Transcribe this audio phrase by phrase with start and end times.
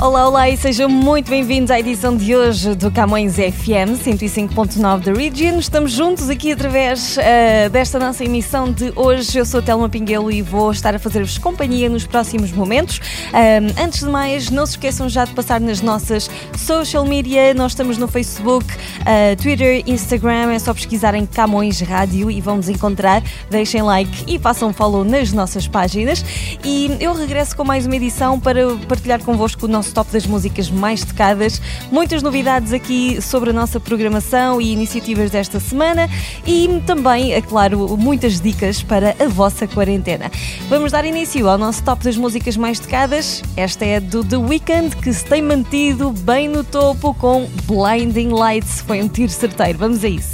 [0.00, 5.12] Olá, olá e sejam muito bem-vindos à edição de hoje do Camões FM 105.9 da
[5.12, 5.58] Region.
[5.58, 9.38] Estamos juntos aqui através uh, desta nossa emissão de hoje.
[9.38, 12.98] Eu sou a Telma Pinguelo e vou estar a fazer-vos companhia nos próximos momentos.
[12.98, 17.54] Uh, antes de mais, não se esqueçam já de passar nas nossas social media.
[17.54, 20.52] Nós estamos no Facebook, uh, Twitter, Instagram.
[20.52, 23.22] É só pesquisarem Camões Rádio e vão nos encontrar.
[23.48, 26.22] Deixem like e façam follow nas nossas páginas.
[26.64, 30.70] E eu regresso com mais uma edição para partilhar convosco o nosso top das músicas
[30.70, 36.08] mais tocadas, muitas novidades aqui sobre a nossa programação e iniciativas desta semana
[36.46, 40.30] e também, é claro, muitas dicas para a vossa quarentena.
[40.68, 43.42] Vamos dar início ao nosso top das músicas mais tocadas.
[43.56, 48.80] Esta é do The Weeknd, que se tem mantido bem no topo com Blinding Lights.
[48.80, 49.78] Foi um tiro certeiro.
[49.78, 50.33] Vamos a isso.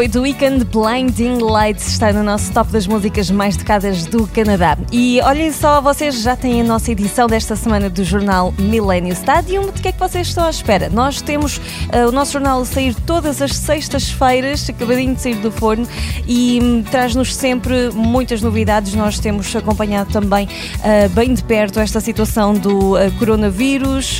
[0.00, 4.78] Foi do Weekend Blinding Lights, está no nosso top das músicas mais tocadas do Canadá.
[4.90, 9.70] E olhem só, vocês já têm a nossa edição desta semana do jornal Millennium Stadium.
[9.70, 10.88] De que é que vocês estão à espera?
[10.88, 15.52] Nós temos uh, o nosso jornal a sair todas as sextas-feiras, acabadinho de sair do
[15.52, 15.86] forno,
[16.26, 18.94] e um, traz-nos sempre muitas novidades.
[18.94, 24.18] Nós temos acompanhado também uh, bem de perto esta situação do uh, coronavírus,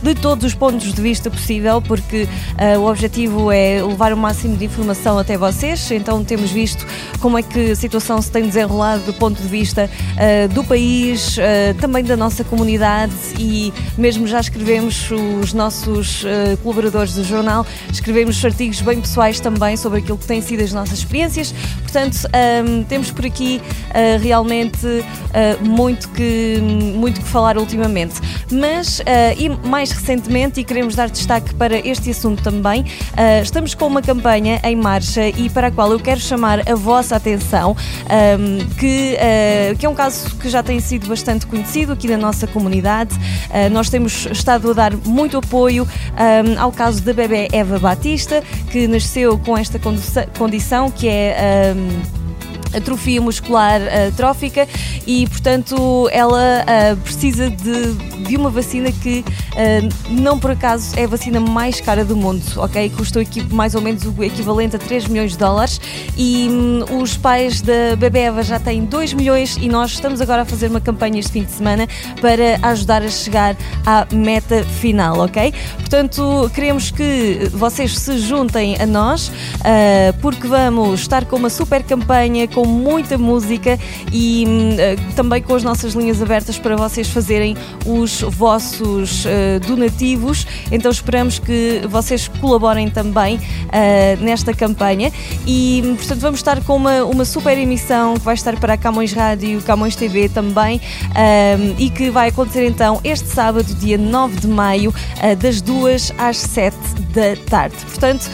[0.00, 2.28] de todos os pontos de vista possível, porque
[2.78, 5.90] o objetivo é levar o máximo de informação até vocês.
[5.90, 6.86] Então temos visto
[7.18, 11.38] como é que a situação se tem desenrolado do ponto de vista uh, do país,
[11.38, 11.40] uh,
[11.80, 18.44] também da nossa comunidade e mesmo já escrevemos os nossos uh, colaboradores do jornal, escrevemos
[18.44, 21.54] artigos bem pessoais também sobre aquilo que têm sido as nossas experiências.
[21.82, 23.60] Portanto, um, ehm, temos por aqui
[24.20, 24.78] realmente
[25.60, 26.58] muito, que,
[26.94, 28.14] muito que falar ultimamente.
[28.50, 29.00] Mas,
[29.36, 32.84] e mais recentemente, e queremos dar destaque para este assunto também,
[33.42, 37.16] estamos com uma campanha em marcha e para a qual eu quero chamar a vossa
[37.16, 42.08] atenção, um, que, uh, que é um caso que já tem sido bastante conhecido aqui
[42.08, 43.14] na nossa comunidade.
[43.14, 48.42] Uh, nós temos estado a dar muito apoio um, ao caso da bebê Eva Batista,
[48.70, 49.78] que nasceu com esta
[50.36, 51.74] condição que é.
[51.76, 52.21] Um,
[52.74, 54.68] atrofia muscular atrófica
[55.06, 57.92] e, portanto, ela uh, precisa de,
[58.26, 62.42] de uma vacina que uh, não por acaso é a vacina mais cara do mundo,
[62.56, 62.90] ok?
[62.90, 65.80] Custou aqui mais ou menos o equivalente a 3 milhões de dólares
[66.16, 70.42] e um, os pais da bebê Eva já têm 2 milhões e nós estamos agora
[70.42, 71.88] a fazer uma campanha este fim de semana
[72.20, 75.52] para ajudar a chegar à meta final, ok?
[75.78, 79.32] Portanto, queremos que vocês se juntem a nós uh,
[80.20, 83.76] porque vamos estar com uma super campanha com com muita música
[84.12, 90.46] e uh, também com as nossas linhas abertas para vocês fazerem os vossos uh, donativos.
[90.70, 95.10] Então esperamos que vocês colaborem também uh, nesta campanha
[95.44, 99.12] e, portanto, vamos estar com uma, uma super emissão que vai estar para a Camões
[99.12, 100.80] Rádio, Camões TV também
[101.78, 104.94] e que vai acontecer então este sábado, dia 9 de maio,
[105.40, 106.76] das 2 às 7
[107.12, 107.76] da tarde.
[107.86, 108.30] Portanto,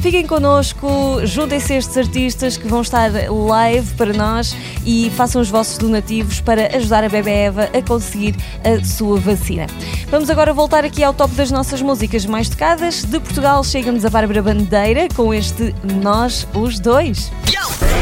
[0.00, 5.50] fiquem connosco, juntem-se estes artistas que vão estar lá live para nós e façam os
[5.50, 8.34] vossos donativos para ajudar a Bebé Eva a conseguir
[8.64, 9.66] a sua vacina.
[10.10, 13.04] Vamos agora voltar aqui ao top das nossas músicas mais tocadas.
[13.04, 17.30] De Portugal chega-nos a Bárbara Bandeira com este Nós os Dois.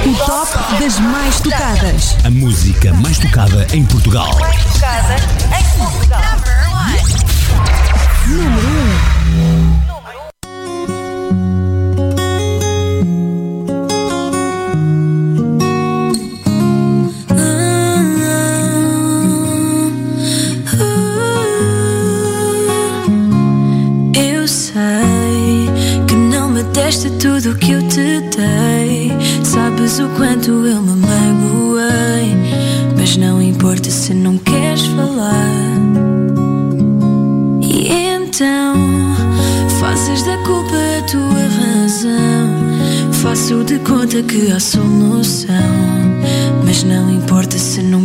[0.06, 2.16] O top das mais tocadas.
[2.24, 4.38] A música mais tocada em Portugal.
[4.38, 5.16] Mais tocada
[5.58, 6.07] em Portugal.
[44.22, 45.54] Que há solução.
[46.64, 48.04] Mas não importa se não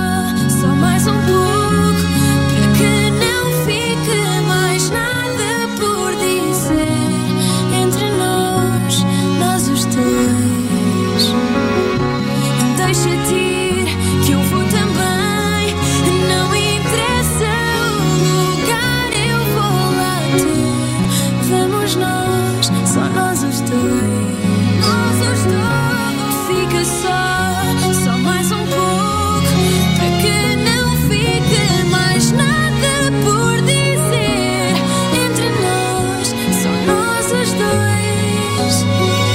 [38.61, 39.30] olhos.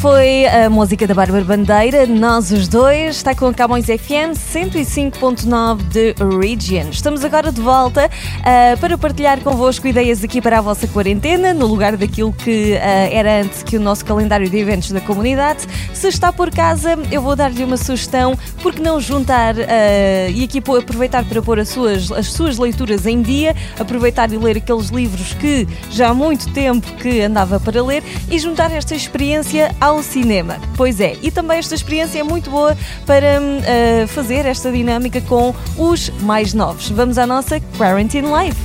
[0.00, 5.82] Foi a música da Bárbara Bandeira, Nós os Dois, está com a Camões FM 105.9
[5.88, 6.90] de Region.
[6.90, 11.66] Estamos agora de volta uh, para partilhar convosco ideias aqui para a vossa quarentena, no
[11.66, 12.78] lugar daquilo que uh,
[13.12, 15.66] era antes que o nosso calendário de eventos da comunidade.
[15.94, 20.58] Se está por casa, eu vou dar-lhe uma sugestão, porque não juntar uh, e aqui
[20.58, 25.32] aproveitar para pôr as suas, as suas leituras em dia, aproveitar e ler aqueles livros
[25.34, 30.58] que já há muito tempo que andava para ler e juntar esta experiência ao cinema.
[30.76, 32.76] Pois é, e também esta experiência é muito boa
[33.06, 36.90] para uh, fazer esta dinâmica com os mais novos.
[36.90, 38.56] Vamos à nossa Quarantine Live.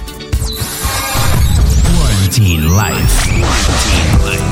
[1.96, 4.51] Quarantine Life.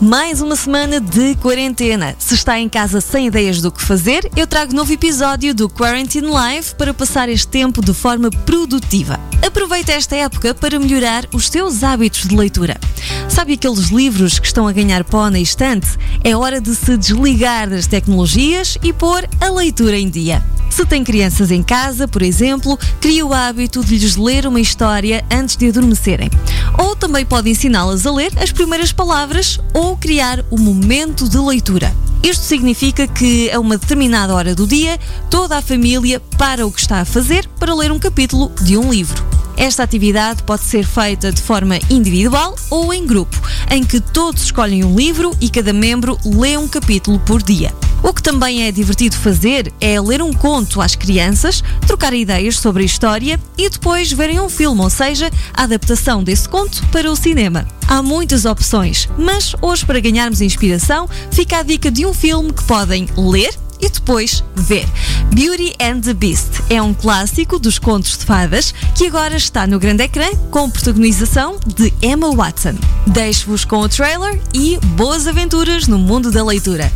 [0.00, 2.16] Mais uma semana de quarentena.
[2.18, 6.26] Se está em casa sem ideias do que fazer, eu trago novo episódio do Quarantine
[6.26, 9.20] Live para passar este tempo de forma produtiva.
[9.46, 12.80] Aproveite esta época para melhorar os seus hábitos de leitura.
[13.28, 15.88] Sabe aqueles livros que estão a ganhar pó na estante?
[16.24, 20.42] É hora de se desligar das tecnologias e pôr a leitura em dia.
[20.70, 25.24] Se tem crianças em casa, por exemplo, crie o hábito de lhes ler uma história
[25.30, 26.30] antes de adormecerem.
[26.78, 31.94] Ou também pode ensiná-las a ler as primeiras palavras ou criar o momento de leitura.
[32.22, 34.98] Isto significa que, a uma determinada hora do dia,
[35.28, 38.90] toda a família para o que está a fazer para ler um capítulo de um
[38.90, 39.39] livro.
[39.60, 43.38] Esta atividade pode ser feita de forma individual ou em grupo,
[43.70, 47.70] em que todos escolhem um livro e cada membro lê um capítulo por dia.
[48.02, 52.84] O que também é divertido fazer é ler um conto às crianças, trocar ideias sobre
[52.84, 57.14] a história e depois verem um filme, ou seja, a adaptação desse conto para o
[57.14, 57.68] cinema.
[57.86, 62.64] Há muitas opções, mas hoje, para ganharmos inspiração, fica a dica de um filme que
[62.64, 64.86] podem ler e depois ver.
[65.32, 69.78] Beauty and the Beast é um clássico dos contos de fadas que agora está no
[69.78, 72.74] grande ecrã com protagonização de Emma Watson.
[73.06, 76.92] Deixo-vos com o trailer e boas aventuras no mundo da leitura.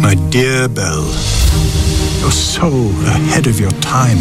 [0.00, 1.06] My dear Belle,
[2.20, 2.68] you're so
[3.06, 4.18] ahead of your time.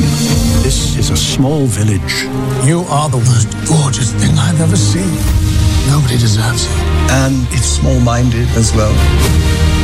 [0.64, 2.28] This is a small village,
[2.66, 5.43] You are the most gorgeous thing I've ever seen.
[5.88, 6.72] Nobody deserves you.
[7.12, 8.94] and it's small minded as well.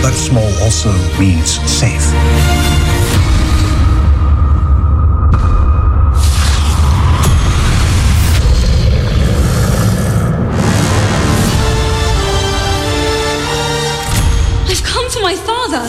[0.01, 2.05] But small also means safe.
[14.67, 15.81] I've come for my father.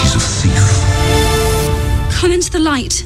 [0.00, 2.20] He's a thief.
[2.20, 3.04] Come into the light.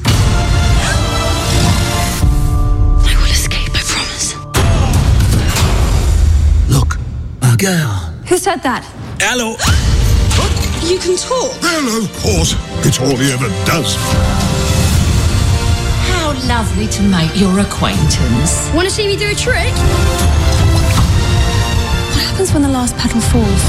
[7.55, 8.13] A girl.
[8.27, 8.83] Who said that?
[9.19, 9.55] Hello.
[10.83, 11.55] You can talk.
[11.63, 12.51] Well, of course.
[12.83, 13.95] It's all he ever does.
[16.11, 18.69] How lovely to make your acquaintance.
[18.75, 19.73] Want to see me do a trick?
[22.11, 23.63] What happens when the last petal falls?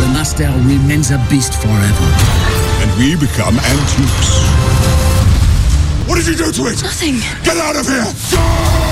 [0.00, 2.08] The Nastel remains a beast forever.
[2.84, 4.30] And we become antiques.
[6.08, 6.82] What did you do to it?
[6.82, 7.16] Nothing.
[7.42, 8.85] Get out of here!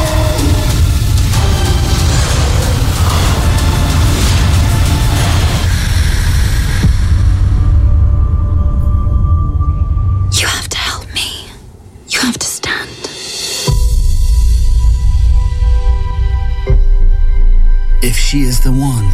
[18.06, 19.08] If she is the one,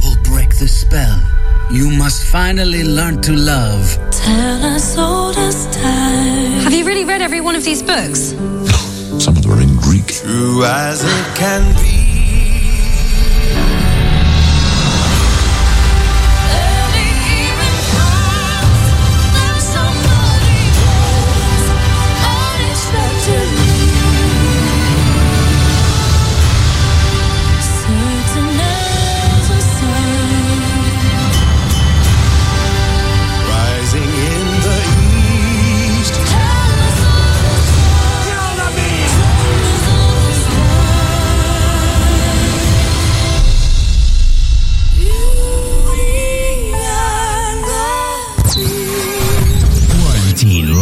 [0.00, 1.20] we'll break the spell.
[1.68, 3.98] You must finally learn to love.
[4.12, 6.62] Tell us all this time.
[6.62, 8.20] Have you really read every one of these books?
[9.18, 10.06] Some of them are in Greek.
[10.06, 11.95] True as it can be.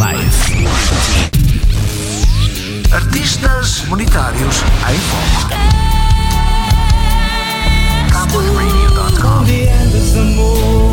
[0.04, 0.68] Life.
[2.92, 5.48] Artistas monetários em foco.
[8.12, 10.83] CamõesRadio.com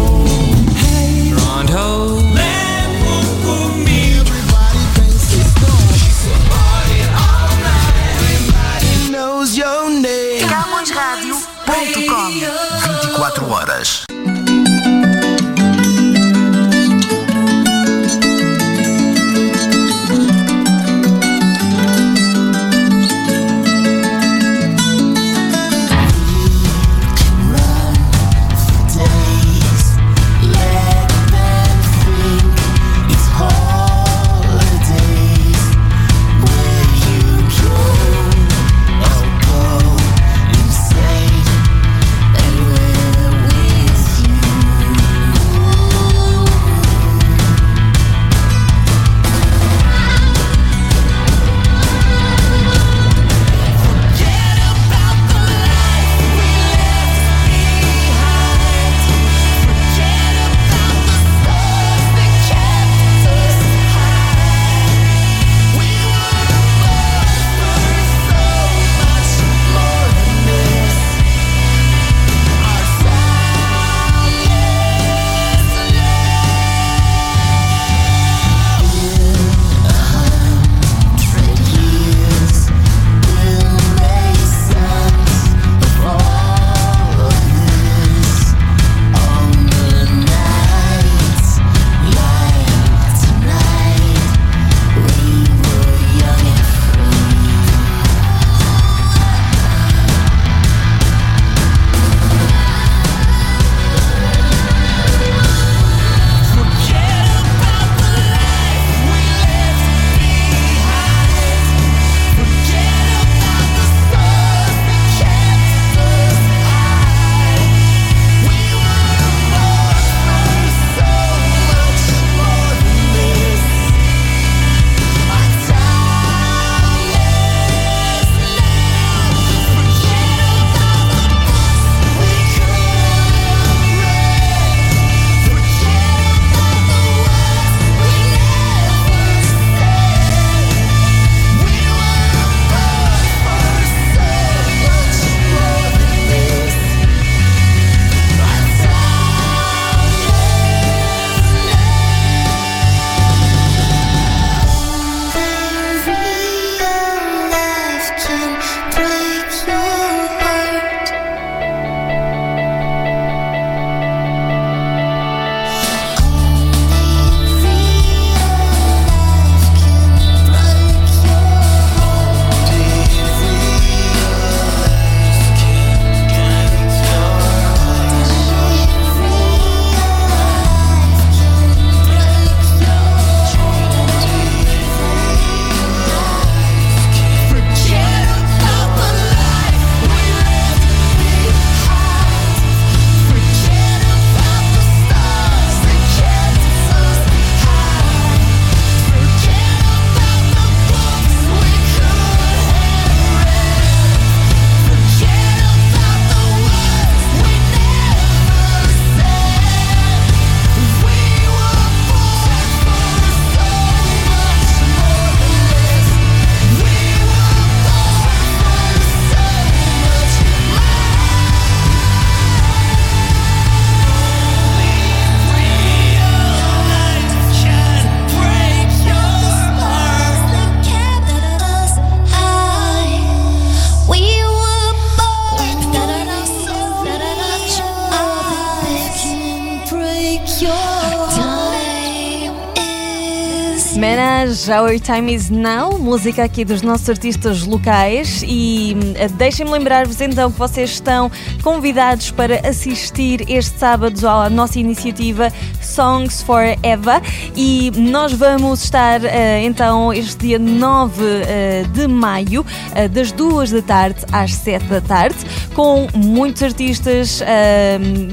[244.71, 248.41] Our Time Is Now, música aqui dos nossos artistas locais.
[248.47, 251.29] E uh, deixem-me lembrar-vos então que vocês estão
[251.62, 257.21] convidados para assistir este sábado à nossa iniciativa Songs for Eva.
[257.55, 259.25] E nós vamos estar uh,
[259.62, 262.65] então este dia 9 uh, de maio,
[263.12, 265.38] das 2 da tarde às 7 da tarde,
[265.73, 267.41] com muitos artistas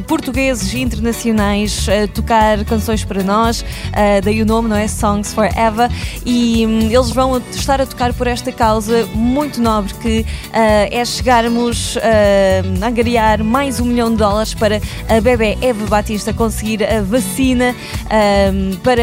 [0.06, 3.64] portugueses e internacionais a tocar canções para nós.
[4.22, 4.86] daí o nome, não é?
[4.88, 5.88] Songs for Eva.
[6.30, 11.96] E hum, eles vão estar a tocar por esta causa muito nobre que é chegarmos
[11.96, 17.74] a angariar mais um milhão de dólares para a bebê Eva Batista conseguir a vacina
[18.52, 19.02] um, para,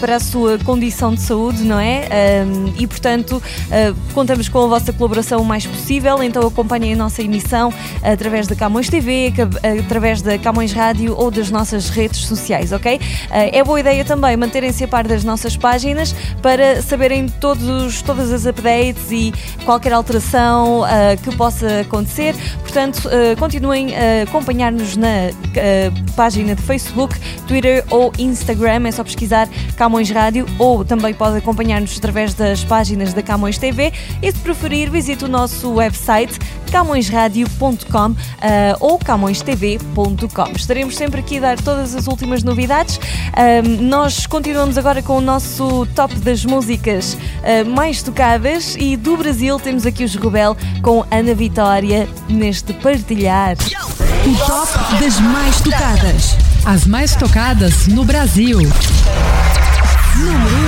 [0.00, 2.08] para a sua condição de saúde, não é?
[2.46, 6.96] Um, e portanto, uh, contamos com a vossa colaboração o mais possível, então acompanhem a
[6.96, 9.32] nossa emissão através da Camões TV,
[9.84, 12.96] através da Camões Rádio ou das nossas redes sociais, ok?
[12.96, 18.32] Uh, é boa ideia também manterem-se a par das nossas páginas para saberem todos, todas
[18.32, 19.32] as updates e
[19.64, 20.86] qualquer alteração uh,
[21.22, 22.34] que possa acontecer.
[22.60, 28.86] Portanto, uh, continuem a acompanhar-nos na uh, página de Facebook, Twitter ou Instagram.
[28.86, 33.92] É só pesquisar Camões Rádio ou também pode acompanhar-nos através das páginas da Camões TV.
[34.22, 38.16] E se preferir, visite o nosso website camõesradio.com uh,
[38.80, 40.52] ou camõestv.com.
[40.54, 43.00] Estaremos sempre aqui a dar todas as últimas novidades.
[43.80, 49.58] nós continuamos agora com o nosso top das músicas uh, mais tocadas e do Brasil
[49.58, 53.56] temos aqui os Rebel com Ana Vitória neste partilhar.
[54.26, 56.36] O top das mais tocadas.
[56.64, 58.58] As mais tocadas no Brasil.
[60.16, 60.67] Número 1.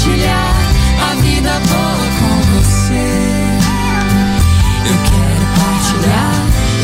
[0.00, 0.56] Quero partilhar
[1.10, 3.06] a vida boa com você.
[4.86, 6.36] Eu quero partilhar,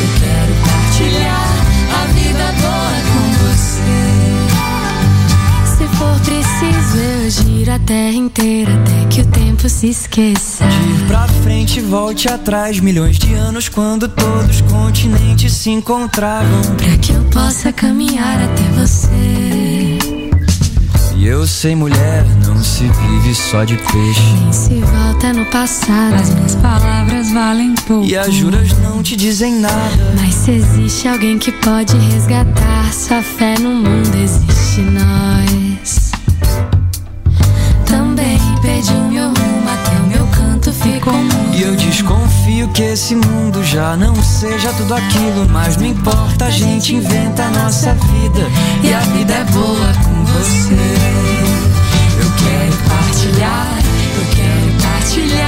[0.02, 1.50] eu quero partilhar
[1.92, 4.00] a vida boa com você.
[5.64, 10.66] Se for preciso, eu giro a terra inteira até que o tempo se esqueça.
[10.66, 12.81] De ir pra frente, volte atrás.
[12.81, 16.62] Milhões de anos quando todos os continentes se encontravam.
[16.76, 19.86] Pra que eu possa caminhar até você.
[21.18, 24.20] E eu sei, mulher, não se vive só de peixe.
[24.42, 26.14] Nem se volta no passado.
[26.14, 28.07] As minhas palavras valem pouco.
[28.07, 30.12] E as juras não te dizem nada.
[30.14, 36.12] Mas se existe alguém que pode resgatar sua fé no mundo, existe nós.
[37.87, 41.57] Também perdi o meu rumo, até o meu canto ficou mudo.
[41.57, 43.46] E eu desconfio que esse mundo
[43.77, 45.47] já não seja tudo aquilo.
[45.51, 48.49] Mas não importa, a gente inventa a nossa vida.
[48.83, 50.73] E a vida é boa com você.
[52.19, 53.79] Eu quero partilhar,
[54.17, 55.46] eu quero partilhar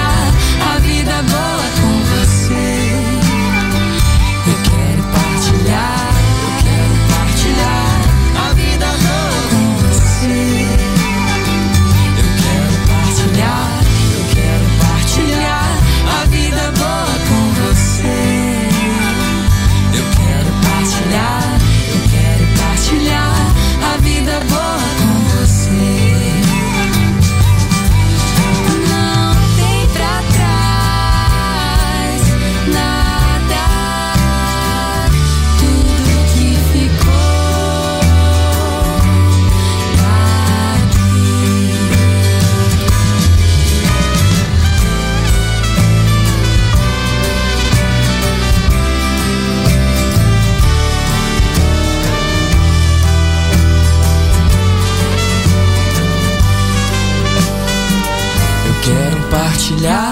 [59.78, 60.07] partilhar,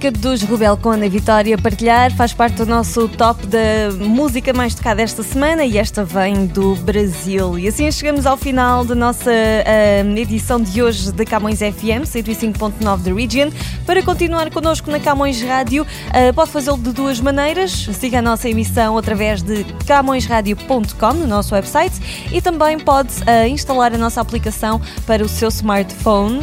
[0.00, 3.58] música dos Rebel com Ana Vitória partilhar, faz parte do nosso top da
[3.98, 7.58] música mais tocada esta semana e esta vem do Brasil.
[7.58, 12.98] E assim chegamos ao final da nossa ah, edição de hoje da Camões FM 105.9
[13.02, 13.50] da Region.
[13.84, 17.70] Para continuar connosco na Camões Rádio, ah, pode fazê-lo de duas maneiras.
[17.92, 22.00] Siga a nossa emissão através de camõesradio.com no nosso website
[22.32, 26.40] e também pode ah, instalar a nossa aplicação para o seu smartphone,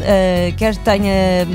[0.57, 1.47] quer tenha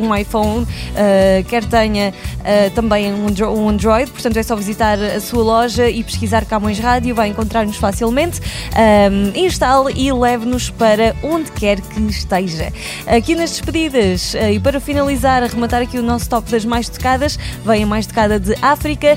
[0.00, 4.98] um iPhone, ah, quer tenha ah, também um, Andro- um Android, portanto é só visitar
[4.98, 8.40] a sua loja e pesquisar Camões Rádio, vai encontrar-nos facilmente.
[8.74, 12.72] Ah, instale e leve-nos para onde quer que esteja.
[13.06, 17.38] Aqui nas despedidas, ah, e para finalizar, arrematar aqui o nosso top das mais tocadas,
[17.64, 19.16] vem a mais tocada de África.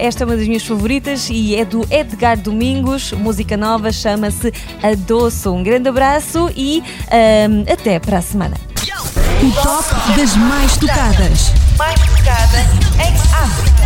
[0.00, 5.52] Esta é uma das minhas favoritas e é do Edgar Domingos, música nova, chama-se Adoço.
[5.52, 6.82] Um grande abraço e
[7.70, 8.67] até para a semana.
[8.98, 11.52] O top das mais tocadas.
[11.76, 12.58] Mais tocada
[12.98, 13.77] em África.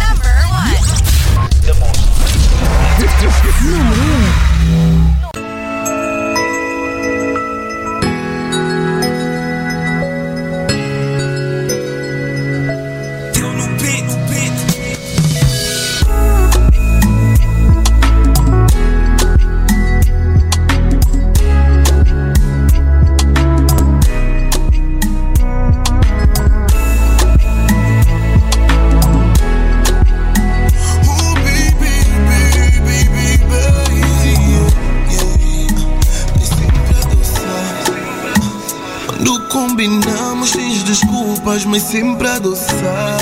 [41.67, 43.19] Mas sempre a adoçar.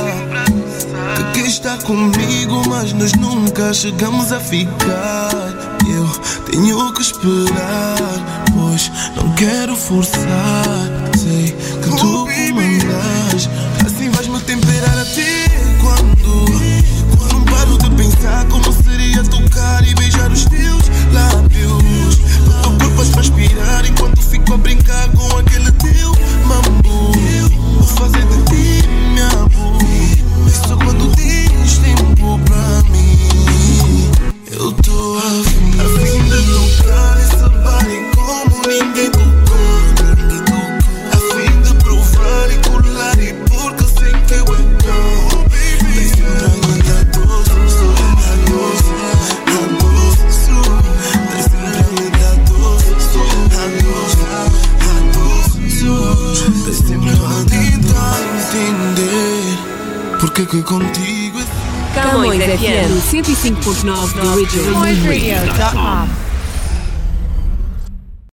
[1.16, 5.30] Que quer estar comigo, mas nós nunca chegamos a ficar.
[5.84, 6.06] Eu
[6.44, 10.86] tenho que esperar, pois não quero forçar.
[11.18, 11.56] Sei